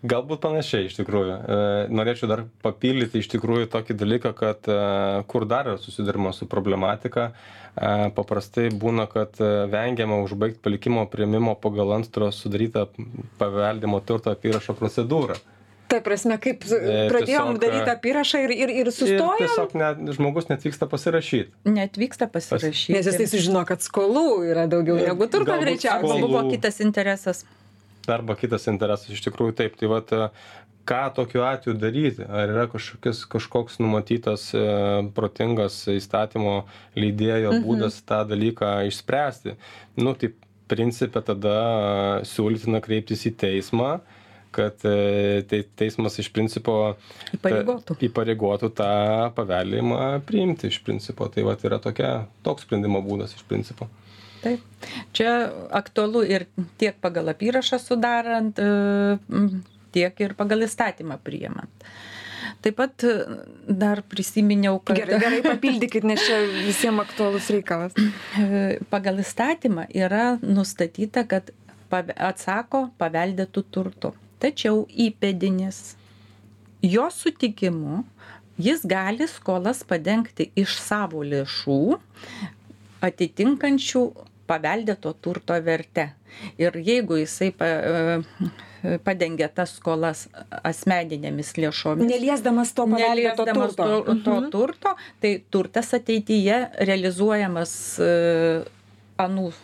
galbūt 0.06 0.38
panašiai 0.44 0.86
iš 0.86 0.94
tikrųjų. 1.00 1.34
E, 1.34 1.62
norėčiau 1.90 2.28
dar 2.30 2.44
papildyti 2.62 3.22
iš 3.22 3.30
tikrųjų 3.32 3.66
tokį 3.72 3.96
dalyką, 3.98 4.30
kad 4.38 4.63
e, 4.68 5.22
kur 5.30 5.44
dar 5.48 5.66
yra 5.70 5.78
susidurima 5.78 6.32
su 6.32 6.46
problematika, 6.50 7.30
e, 7.76 8.10
paprastai 8.16 8.68
būna, 8.70 9.06
kad 9.10 9.40
e, 9.40 9.48
vengiama 9.72 10.20
užbaigti 10.24 10.62
palikimo 10.64 11.06
prieimimo 11.10 11.54
pagal 11.60 11.96
antstolio 11.98 12.30
sudarytą 12.34 12.86
paveldimo 13.40 14.00
turto 14.00 14.32
apyrašo 14.34 14.76
procedūrą. 14.78 15.36
Tai 15.92 15.98
prasme, 16.00 16.38
kaip 16.40 16.62
pradėjom 16.64 17.50
tiesiog, 17.54 17.58
daryti 17.60 17.90
apyrašą 17.92 18.38
ir, 18.46 18.54
ir, 18.56 18.70
ir 18.82 18.88
Ir 18.88 18.92
sustojom. 18.96 19.34
tiesiog 19.42 19.74
ne, 19.78 19.90
žmogus 20.16 20.48
netvyksta 20.48 20.88
pasirašyti. 20.90 21.52
neatvyksta 21.68 22.26
pasirašyti 22.32 22.96
Nes 22.96 23.10
jisai 23.10 23.26
sužino, 23.28 23.64
kad 23.68 23.84
skolų 23.84 24.24
yra 24.48 24.64
daugiau 24.66 24.96
Ir 24.96 25.12
negu 25.12 25.28
turto 25.28 25.58
greičiausiai. 25.60 26.22
buvo 26.24 26.40
kitas 26.50 26.80
interesas 26.80 27.44
arba 28.08 28.34
kitas 28.36 28.66
interesas 28.68 29.08
iš 29.08 29.22
tikrųjų 29.24 29.54
taip 29.56 29.76
tai 29.80 29.88
vat 29.88 30.10
ką 30.88 31.02
tokiu 31.16 31.42
atveju 31.46 31.76
daryti? 31.80 32.24
Ar 32.28 32.50
yra 32.52 32.66
kažkokis 32.72 33.24
kažkoks 33.32 33.78
numatytas 33.82 34.50
e, 34.56 34.64
protingas 35.16 35.78
įstatymo 35.92 36.64
leidėjo 36.98 37.54
būdas 37.64 38.00
tą 38.06 38.22
dalyką 38.28 38.74
išspręsti? 38.90 39.56
Nu 40.00 40.14
tai 40.18 40.32
principe 40.70 41.22
tada 41.24 41.54
e, 41.54 42.26
siūlytina 42.28 42.82
kreiptis 42.84 43.24
į 43.30 43.34
teismą 43.44 43.96
kad 44.54 44.84
e, 44.86 45.42
te 45.50 45.62
teismas 45.74 46.14
iš 46.22 46.28
principo 46.30 46.94
Įpareigotų. 47.34 47.96
ta- 47.96 48.06
įpareigotų 48.06 48.70
tą 48.78 48.90
paveldėjimą 49.34 50.00
priimti 50.28 50.70
iš 50.70 50.78
principo. 50.86 51.26
Tai 51.26 51.42
vat 51.48 51.64
yra 51.66 51.80
tokia 51.82 52.12
toks 52.46 52.62
sprendimo 52.68 53.02
būdas 53.02 53.34
iš 53.34 53.42
principo. 53.50 53.88
Taip. 54.44 54.60
Čia 55.16 55.48
aktualu 55.72 56.22
ir 56.28 56.44
tiek 56.78 56.98
pagal 57.02 57.32
apyrašą 57.32 57.78
sudarant, 57.80 58.58
tiek 59.94 60.20
ir 60.24 60.36
pagal 60.38 60.66
įstatymą 60.66 61.20
priimant. 61.24 61.88
Taip 62.64 62.76
pat 62.78 63.04
e, 63.06 63.14
dar 63.68 64.02
prisiminiau, 64.08 64.78
kad 64.84 64.98
Gerai, 65.00 65.18
gerai, 65.20 65.40
papildykit, 65.44 66.06
nes 66.08 66.22
čia 66.24 66.38
visiems 66.66 67.04
aktualus 67.04 67.50
reikalas. 67.52 67.96
e, 68.40 68.78
pagal 68.92 69.20
įstatymą 69.24 69.88
yra 69.96 70.34
nustatyta, 70.42 71.26
kad 71.28 71.52
atsako 71.94 72.88
paveldėtų 72.98 73.62
turtų. 73.70 74.14
Tačiau 74.42 74.82
įpėdinis 74.90 75.94
jo 76.84 77.04
sutikimu 77.12 78.02
jis 78.58 78.84
gali 78.86 79.28
skolas 79.28 79.82
padengti 79.86 80.50
iš 80.58 80.76
savo 80.82 81.22
lėšų 81.26 81.78
atitinkančių 83.04 84.02
paveldėto 84.46 85.12
turto 85.22 85.56
verte. 85.64 86.08
Ir 86.58 86.74
jeigu 86.82 87.16
jisai 87.20 87.50
pa, 87.54 87.66
e, 87.66 88.98
padengia 89.06 89.48
tas 89.48 89.76
skolas 89.78 90.26
asmeninėmis 90.62 91.54
lėšomis, 91.56 92.08
Neliesdamas 92.10 92.72
to 92.76 92.86
paveldėto 92.90 93.44
neliesdamas 93.46 93.76
turto. 93.76 94.02
to, 94.04 94.14
to 94.26 94.34
Mhm. 94.40 94.50
turto, 94.50 94.94
tai 95.20 95.32
turtas 95.50 95.94
ateityje 95.94 96.58
realizuojamas 96.90 97.72
e, 98.00 98.10
anų 99.18 99.46
e, 99.52 99.56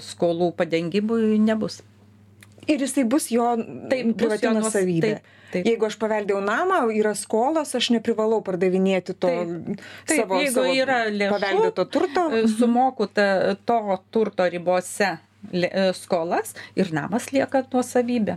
skolų 0.00 0.52
padengimui 0.56 1.38
nebus. 1.38 1.82
Ir 2.68 2.84
jisai 2.84 3.04
bus 3.08 3.30
jo 3.32 3.48
Taip, 3.90 4.14
privati 4.20 4.50
nuosavybė. 4.52 5.12
Jeigu 5.56 5.86
aš 5.88 5.96
paveldėjau 6.00 6.42
namą, 6.44 6.82
yra 6.92 7.14
skolos, 7.16 7.70
aš 7.78 7.88
neprivalau 7.94 8.42
pardavinėti 8.44 9.14
to 9.16 9.30
Taip. 9.30 9.84
Taip, 10.10 10.18
savo, 10.20 10.40
jeigu 10.42 10.58
savo 10.58 10.74
yra 10.76 10.98
lėšų, 11.08 11.30
paveldėto 11.32 11.86
turto. 11.88 12.26
E, 12.36 12.42
Sumoku 12.52 13.08
ta, 13.08 13.28
to 13.68 13.78
turto 14.12 14.48
ribose 14.52 15.14
e, 15.52 15.70
skolas 15.96 16.52
ir 16.76 16.92
namas 16.96 17.30
lieka 17.32 17.64
nuosavybė. 17.72 18.36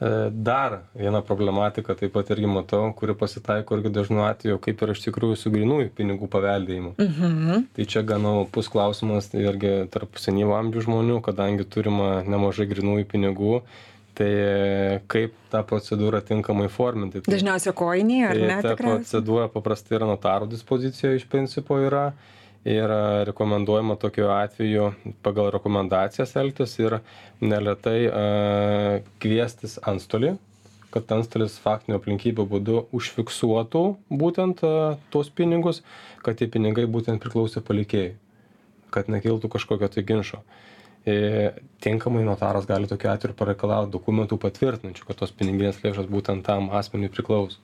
E, 0.00 0.28
Dar 0.30 0.82
viena 0.92 1.22
problematika 1.24 1.94
taip 1.96 2.12
pat 2.12 2.28
irgi 2.34 2.48
matau, 2.50 2.90
kuri 2.96 3.14
pasitaiko 3.16 3.78
irgi 3.78 3.92
dažnu 3.96 4.26
atveju, 4.28 4.60
kaip 4.60 4.82
ir 4.84 4.92
iš 4.92 5.02
tikrųjų 5.06 5.38
su 5.40 5.52
grinųjų 5.54 5.88
pinigų 5.96 6.28
paveldėjimu. 6.32 6.94
Mhm. 7.00 7.66
Tai 7.78 7.86
čia 7.88 8.02
gana 8.04 8.34
opus 8.42 8.68
klausimas 8.72 9.30
tai 9.32 9.46
irgi 9.48 9.74
tarp 9.92 10.20
senyvo 10.20 10.56
amžiaus 10.58 10.84
žmonių, 10.84 11.22
kadangi 11.24 11.64
turima 11.64 12.20
nemažai 12.28 12.68
grinųjų 12.68 13.08
pinigų, 13.14 13.60
tai 14.16 14.30
kaip 15.12 15.34
tą 15.52 15.60
procedūrą 15.68 16.20
tinkamai 16.24 16.68
forminti. 16.72 17.20
Tai, 17.24 17.32
Dažniausiai 17.32 17.76
koiniai, 17.76 18.22
ar 18.28 18.36
tai 18.36 18.46
ne? 18.48 18.56
ta 18.60 18.72
tikriausiai? 18.76 19.02
procedūra 19.04 19.48
paprastai 19.52 19.96
yra 19.98 20.08
notarų 20.12 20.48
dispozicijoje 20.52 21.22
iš 21.22 21.28
principo 21.32 21.80
yra. 21.80 22.10
Ir 22.66 22.90
rekomenduojama 23.28 23.94
tokiu 24.02 24.26
atveju 24.34 24.88
pagal 25.22 25.52
rekomendacijas 25.54 26.32
elgtis 26.40 26.72
ir 26.80 26.98
neletai 27.38 27.98
e, 28.08 28.24
kviestis 29.22 29.76
antstolį, 29.86 30.32
kad 30.90 31.12
antstolis 31.14 31.60
faktinių 31.62 32.00
aplinkybių 32.00 32.46
būdu 32.50 32.80
užfiksuotų 32.96 33.82
būtent 34.10 34.64
e, 34.66 34.72
tuos 35.14 35.30
pinigus, 35.30 35.84
kad 36.26 36.40
tie 36.40 36.48
pinigai 36.50 36.88
būtent 36.90 37.22
priklausė 37.22 37.62
palikėjai, 37.62 38.16
kad 38.90 39.12
nekiltų 39.14 39.52
kažkokio 39.52 39.92
tai 39.92 40.02
ginčio. 40.08 40.40
E, 41.06 41.52
tinkamai 41.86 42.24
notaras 42.26 42.66
gali 42.66 42.90
tokiu 42.90 43.12
atveju 43.12 43.36
pareikalauti 43.38 43.94
dokumentų 43.94 44.40
patvirtinančių, 44.42 45.06
kad 45.06 45.20
tos 45.20 45.30
piniginės 45.38 45.78
lėšos 45.84 46.10
būtent 46.10 46.42
tam 46.48 46.72
asmeniui 46.74 47.12
priklauso. 47.14 47.62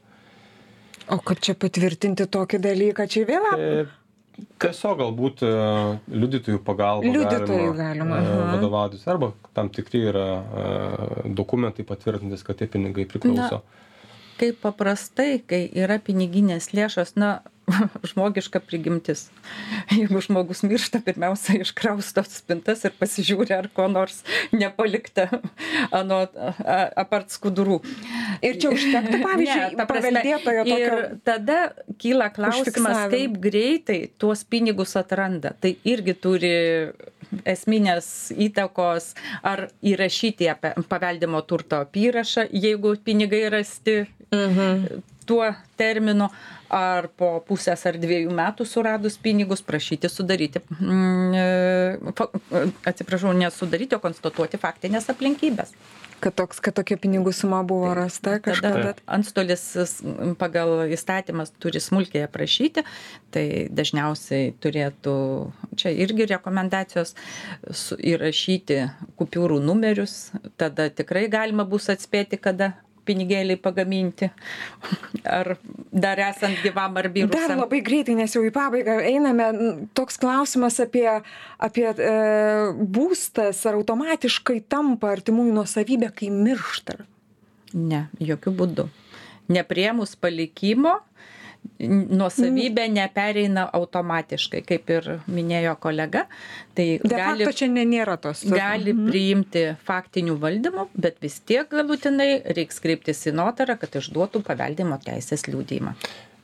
O 1.10 1.18
kaip 1.18 1.42
čia 1.42 1.56
patvirtinti 1.58 2.28
tokį 2.30 2.62
dalyką, 2.62 3.08
čia 3.10 3.24
vėl 3.26 3.48
E, 3.56 3.82
Tiesiog 4.62 4.96
galbūt 5.00 5.42
e, 5.44 5.52
liudytojų 6.08 6.60
pagalba 6.64 7.04
Liudytojų 7.04 7.72
galima, 7.76 8.20
e, 8.22 8.28
aha. 8.30 8.44
vadovautis 8.54 9.04
arba 9.10 9.32
tam 9.56 9.68
tikri 9.74 10.06
yra 10.08 10.26
e, 10.40 11.32
dokumentai 11.36 11.84
patvirtintis, 11.88 12.44
kad 12.46 12.60
tie 12.60 12.68
pinigai 12.70 13.04
priklauso. 13.10 13.60
Kaip 14.40 14.62
paprastai, 14.62 15.42
kai 15.46 15.66
yra 15.78 15.98
piniginės 16.02 16.70
lėšos, 16.72 17.14
na, 17.20 17.34
žmogiška 18.10 18.60
prigimtis. 18.60 19.26
Jeigu 19.94 20.20
žmogus 20.24 20.62
miršta, 20.66 21.00
pirmiausia, 21.04 21.60
iškrausto 21.62 22.24
spintas 22.26 22.82
ir 22.88 22.94
pasižiūri, 22.98 23.52
ar 23.56 23.68
ko 23.74 23.86
nors 23.92 24.20
nepalikta 24.52 25.28
anu, 25.98 26.22
a- 26.26 26.90
apart 27.04 27.30
skudurų. 27.34 27.78
Ir 28.42 28.58
čia 28.62 28.72
užtektų, 28.74 29.22
pavyzdžiui, 29.22 29.62
Ne, 29.62 29.78
ta 29.78 29.86
paveldėtojo 29.88 30.64
Ir 30.66 30.72
tokio. 30.72 31.20
tada 31.28 31.58
kyla 32.02 32.28
klausimas, 32.34 33.06
kaip 33.12 33.38
greitai 33.42 34.00
tuos 34.18 34.42
pinigus 34.44 34.96
atranda. 34.98 35.54
Tai 35.62 35.74
irgi 35.86 36.14
turi 36.18 36.52
esminės 37.48 38.06
įtakos, 38.36 39.12
ar 39.46 39.68
įrašyti 39.86 40.48
apie 40.52 40.74
paveldimo 40.90 41.40
turto 41.48 41.78
apyrašą, 41.86 42.48
jeigu 42.52 42.96
pinigai 43.06 43.46
rasti 43.54 44.02
Mhm. 44.32 45.02
Tuo 45.28 45.46
terminu, 45.80 46.28
ar 46.72 47.08
po 47.20 47.34
pusės 47.48 47.82
ar 47.88 47.98
dviejų 48.00 48.32
metų 48.32 48.64
suradus 48.68 49.18
pinigus 49.20 49.60
prašyti 49.64 50.08
sudaryti, 50.08 50.62
mm, 50.78 51.34
e, 51.36 52.12
fa- 52.16 52.30
atsiprašau, 52.88 53.34
nesudaryti, 53.36 53.96
o 53.98 54.00
konstatuoti 54.02 54.60
faktinės 54.62 55.10
aplinkybės. 55.12 55.74
Kad, 56.22 56.36
toks, 56.38 56.60
kad 56.62 56.76
tokia 56.78 56.94
pinigų 57.02 57.32
suma 57.34 57.64
buvo 57.66 57.88
rasta 57.98 58.36
kažkada. 58.38 58.92
Antstolis 59.10 59.64
pagal 60.38 60.84
įstatymas 60.94 61.50
turi 61.58 61.80
smulkiai 61.82 62.22
aprašyti, 62.28 62.84
tai 63.34 63.44
dažniausiai 63.74 64.52
turėtų, 64.62 65.14
čia 65.76 65.90
irgi 65.90 66.28
rekomendacijos, 66.30 67.16
su- 67.74 67.98
įrašyti 67.98 68.78
kupiūrų 69.18 69.58
numerius, 69.66 70.30
tada 70.56 70.86
tikrai 70.94 71.26
galima 71.28 71.66
bus 71.66 71.90
atspėti, 71.90 72.38
kada 72.38 72.72
pinigėliai 73.08 73.58
pagaminti, 73.60 74.28
ar 75.26 75.56
dar 75.90 76.20
esant 76.28 76.60
gyvam 76.64 76.96
ar 77.00 77.08
Dar 77.08 77.14
birusiam. 77.14 77.58
labai 77.60 77.80
greitai, 77.84 78.14
nes 78.18 78.34
jau 78.34 78.42
į 78.46 78.52
pabaigą 78.54 78.98
einame. 79.08 79.48
Toks 79.98 80.18
klausimas 80.22 80.78
apie, 80.82 81.06
apie 81.58 81.86
e, 81.90 82.12
būstas, 82.72 83.62
ar 83.68 83.78
automatiškai 83.80 84.60
tampa 84.72 85.12
artimųjų 85.16 85.56
nuosavybė, 85.58 86.12
kai 86.16 86.30
miršta. 86.34 87.00
Ne, 87.74 88.06
jokių 88.20 88.52
būdų. 88.58 88.88
Nepriemus 89.52 90.14
palikimo, 90.16 90.98
nuosavybė 91.82 92.84
nepereina 92.92 93.64
automatiškai, 93.74 94.62
kaip 94.66 94.90
ir 94.94 95.08
minėjo 95.30 95.74
kolega. 95.82 96.26
Tai 96.76 96.86
De 97.02 97.10
gali, 97.10 97.44
facto 97.46 97.56
čia 97.58 97.68
nėra 97.72 98.16
tos. 98.22 98.44
gali 98.48 98.94
priimti 98.94 99.64
faktinių 99.86 100.36
valdymų, 100.42 100.88
bet 100.94 101.18
vis 101.22 101.40
tiek 101.40 101.68
galutinai 101.70 102.42
reiks 102.56 102.80
kreiptis 102.84 103.24
į 103.28 103.34
notarą, 103.38 103.78
kad 103.80 103.98
išduotų 104.00 104.42
paveldimo 104.46 104.98
teisės 105.04 105.46
liūdėjimą. 105.50 105.94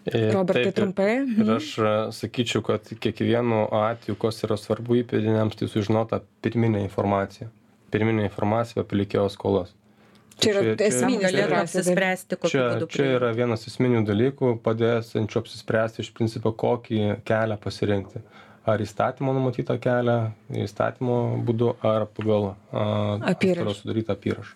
Ir 0.09 0.31
Robertai, 0.33 0.63
taip, 0.65 0.73
ir- 0.73 0.77
trumpai. 0.81 1.11
Mhm. 1.21 1.43
Ir 1.45 1.51
aš 1.59 1.67
a, 1.85 1.95
sakyčiau, 2.17 2.63
kad 2.65 2.87
kiekvienu 2.89 3.67
atveju, 3.77 4.17
kas 4.17 4.43
yra 4.47 4.57
svarbu 4.57 5.03
įpėdiniams, 5.03 5.59
tai 5.59 5.69
sužinota 5.69 6.23
pirminė 6.43 6.81
informacija. 6.87 7.51
Pirminė 7.93 8.25
informacija 8.29 8.81
apie 8.83 8.89
palikėjo 8.95 9.27
skolas. 9.33 9.75
Čia 10.39 10.51
yra 10.53 10.61
Čia- 10.63 10.75
čia- 10.77 10.87
esminis 10.89 11.33
Galėtų 11.33 11.57
apsispręsti, 11.63 12.37
kokiu 12.39 12.51
Čia, 12.53 12.67
būdu. 12.79 12.89
čia 12.95 13.07
yra 13.19 13.33
vienas 13.35 13.67
esminių 13.67 14.05
dalykų, 14.07 14.53
padėsančių 14.63 15.41
apsispręsti 15.43 16.05
iš 16.05 16.13
principo, 16.15 16.53
kokį 16.53 17.01
kelią 17.27 17.57
pasirinkti. 17.59 18.23
Ar 18.69 18.79
įstatymo 18.85 19.33
numatytą 19.33 19.79
kelią, 19.81 20.17
įstatymo 20.53 21.19
būdu, 21.49 21.73
ar 21.83 22.07
pagal 22.07 22.55
a, 22.73 23.19
Apyrašą. 23.33 23.75
sudarytą 23.83 24.13
apyrašą. 24.15 24.55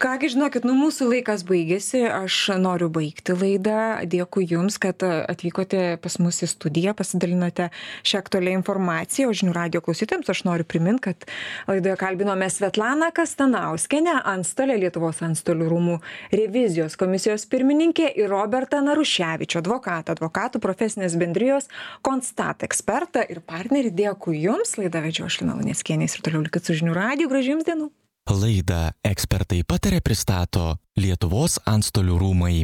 Kągi, 0.00 0.30
žinokit, 0.32 0.64
nu 0.64 0.74
mūsų 0.78 1.10
laikas 1.10 1.42
baigėsi, 1.48 2.02
aš 2.08 2.36
noriu 2.60 2.88
baigti 2.92 3.34
laidą. 3.36 4.00
Dėkui 4.08 4.46
Jums, 4.48 4.78
kad 4.80 5.04
atvykote 5.04 5.98
pas 6.00 6.16
mus 6.22 6.40
į 6.44 6.48
studiją, 6.50 6.94
pasidalinote 6.96 7.68
šią 8.06 8.22
aktualią 8.22 8.56
informaciją. 8.58 9.28
O 9.30 9.36
žinių 9.36 9.54
radio 9.56 9.82
klausytėms 9.84 10.30
aš 10.32 10.42
noriu 10.48 10.64
priminti, 10.64 11.10
kad 11.10 11.28
laidoje 11.68 11.98
kalbinome 12.00 12.48
Svetlaną 12.50 13.10
Kastanauskenę, 13.16 14.16
antstolę 14.32 14.78
Lietuvos 14.80 15.20
antstolių 15.26 15.68
rūmų 15.74 16.00
revizijos 16.32 16.96
komisijos 17.00 17.46
pirmininkė 17.52 18.10
ir 18.22 18.32
Robertą 18.32 18.80
Naruševičių, 18.86 19.60
advokatą, 19.60 20.16
advokatų 20.16 20.62
profesinės 20.64 21.18
bendrijos 21.20 21.68
Konstat 22.06 22.64
ekspertą 22.66 23.26
ir 23.28 23.44
partnerį. 23.44 23.92
Dėkui 24.00 24.40
Jums, 24.40 24.78
laidą 24.80 25.04
vedžio 25.04 25.28
aš 25.28 25.42
Lina 25.42 25.60
Laneskienės 25.60 26.16
ir 26.16 26.24
toliau 26.26 26.46
likit 26.46 26.64
su 26.64 26.80
žinių 26.80 26.96
radio. 26.96 27.28
Gražių 27.30 27.58
Jums 27.58 27.68
dienų. 27.68 27.90
Laidą 28.28 28.90
ekspertai 29.06 29.62
patarė 29.66 30.00
pristato 30.04 30.76
Lietuvos 31.00 31.58
antstolių 31.66 32.18
rūmai. 32.20 32.58